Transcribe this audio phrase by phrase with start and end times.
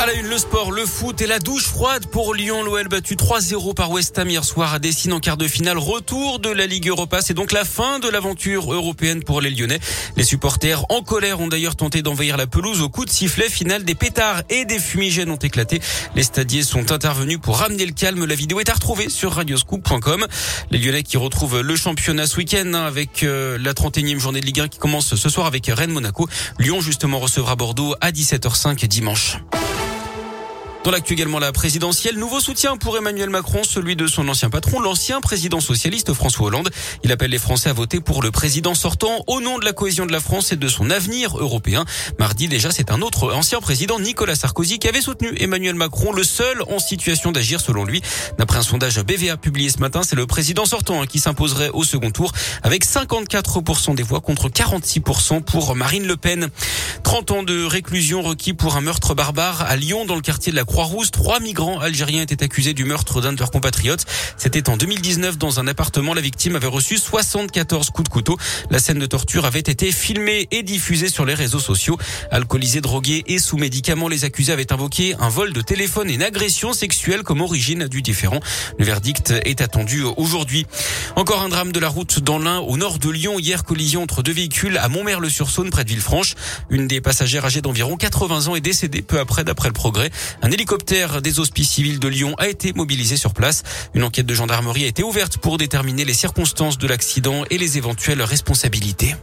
[0.00, 2.62] À la une, le sport, le foot et la douche froide pour Lyon.
[2.62, 5.76] L'OL battu 3-0 par West Ham hier soir à Dessine en quart de finale.
[5.76, 7.20] Retour de la Ligue Europa.
[7.20, 9.80] C'est donc la fin de l'aventure européenne pour les Lyonnais.
[10.16, 13.82] Les supporters en colère ont d'ailleurs tenté d'envahir la pelouse au coup de sifflet final.
[13.82, 15.80] Des pétards et des fumigènes ont éclaté.
[16.14, 18.24] Les stadiers sont intervenus pour ramener le calme.
[18.24, 20.28] La vidéo est à retrouver sur radioscoop.com.
[20.70, 24.46] Les Lyonnais qui retrouvent le championnat ce week-end hein, avec euh, la 31e journée de
[24.46, 26.28] Ligue 1 qui commence ce soir avec Rennes Monaco.
[26.60, 29.38] Lyon justement recevra Bordeaux à 17h05 dimanche.
[30.88, 34.80] Dans l'actu également la présidentielle, nouveau soutien pour Emmanuel Macron, celui de son ancien patron,
[34.80, 36.70] l'ancien président socialiste François Hollande.
[37.04, 40.06] Il appelle les Français à voter pour le président sortant au nom de la cohésion
[40.06, 41.84] de la France et de son avenir européen.
[42.18, 46.24] Mardi déjà, c'est un autre ancien président, Nicolas Sarkozy, qui avait soutenu Emmanuel Macron, le
[46.24, 48.00] seul en situation d'agir selon lui.
[48.38, 51.84] D'après un sondage BVA publié ce matin, c'est le président sortant hein, qui s'imposerait au
[51.84, 56.48] second tour avec 54% des voix contre 46% pour Marine Le Pen.
[57.02, 60.56] 30 ans de réclusion requis pour un meurtre barbare à Lyon dans le quartier de
[60.56, 61.10] la Croix-Rousse.
[61.10, 64.04] Trois migrants algériens étaient accusés du meurtre d'un de leurs compatriotes.
[64.36, 66.14] C'était en 2019 dans un appartement.
[66.14, 68.36] La victime avait reçu 74 coups de couteau.
[68.70, 71.98] La scène de torture avait été filmée et diffusée sur les réseaux sociaux.
[72.30, 76.22] Alcoolisés, drogués et sous médicaments, les accusés avaient invoqué un vol de téléphone et une
[76.22, 78.38] agression sexuelle comme origine du différent.
[78.78, 80.64] Le verdict est attendu aujourd'hui.
[81.16, 83.40] Encore un drame de la route dans l'Ain au nord de Lyon.
[83.40, 86.36] Hier, collision entre deux véhicules à Montmerle-sur-Saône près de Villefranche.
[86.70, 90.12] Une des passagères âgées d'environ 80 ans est décédée peu après d'après le progrès.
[90.40, 90.67] Un hélicoptère
[91.22, 93.62] des hospices civils de Lyon a été mobilisé sur place.
[93.94, 97.78] Une enquête de gendarmerie a été ouverte pour déterminer les circonstances de l'accident et les
[97.78, 99.14] éventuelles responsabilités.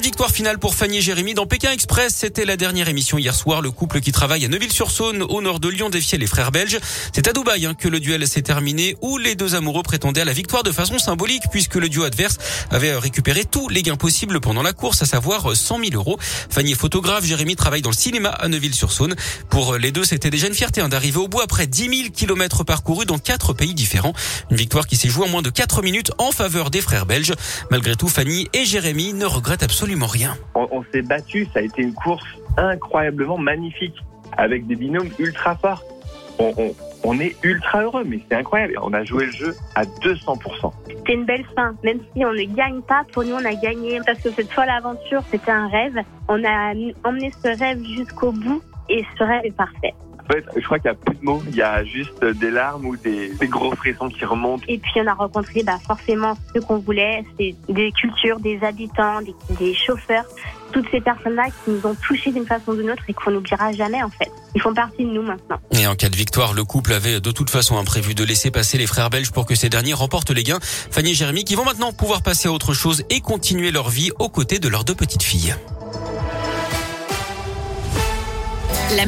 [0.00, 2.14] De victoire finale pour Fanny et Jérémy dans Pékin Express.
[2.16, 3.60] C'était la dernière émission hier soir.
[3.60, 6.78] Le couple qui travaille à Neuville-sur-Saône, au nord de Lyon, défiait les frères belges.
[7.12, 10.24] C'est à Dubaï hein, que le duel s'est terminé, où les deux amoureux prétendaient à
[10.24, 12.38] la victoire de façon symbolique, puisque le duo adverse
[12.70, 16.18] avait récupéré tous les gains possibles pendant la course, à savoir 100 000 euros.
[16.48, 19.16] Fanny est photographe, Jérémy travaille dans le cinéma à Neuville-sur-Saône.
[19.50, 22.64] Pour les deux, c'était déjà une fierté hein, d'arriver au bout après 10 000 kilomètres
[22.64, 24.14] parcourus dans quatre pays différents.
[24.50, 27.34] Une victoire qui s'est jouée en moins de 4 minutes en faveur des frères belges.
[27.70, 30.36] Malgré tout, Fanny et Jérémy ne regrettent absolument absolument rien.
[30.54, 32.24] On, on s'est battu, ça a été une course
[32.56, 33.96] incroyablement magnifique,
[34.36, 35.82] avec des binômes ultra forts.
[36.38, 38.74] On, on, on est ultra heureux, mais c'est incroyable.
[38.82, 40.72] On a joué le jeu à 200%.
[40.86, 44.00] C'était une belle fin, même si on ne gagne pas, pour nous on a gagné,
[44.06, 45.98] parce que cette fois l'aventure c'était un rêve.
[46.28, 46.72] On a
[47.04, 49.94] emmené ce rêve jusqu'au bout et ce rêve est parfait.
[50.30, 52.52] En fait, je crois qu'il n'y a plus de mots, il y a juste des
[52.52, 54.62] larmes ou des, des gros frissons qui remontent.
[54.68, 59.22] Et puis on a rencontré bah, forcément ce qu'on voulait, c'est des cultures, des habitants,
[59.22, 60.24] des, des chauffeurs,
[60.70, 63.72] toutes ces personnes-là qui nous ont touchés d'une façon ou d'une autre et qu'on n'oubliera
[63.72, 64.30] jamais en fait.
[64.54, 65.58] Ils font partie de nous maintenant.
[65.72, 68.78] Et en cas de victoire, le couple avait de toute façon imprévu de laisser passer
[68.78, 70.60] les frères belges pour que ces derniers remportent les gains.
[70.62, 74.12] Fanny et Jérémy qui vont maintenant pouvoir passer à autre chose et continuer leur vie
[74.20, 75.56] aux côtés de leurs deux petites filles.
[78.96, 79.06] La